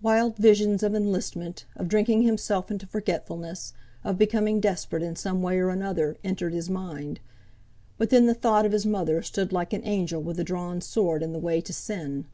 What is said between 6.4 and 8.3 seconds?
his mind; but then